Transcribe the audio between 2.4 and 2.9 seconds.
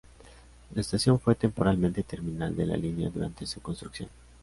de la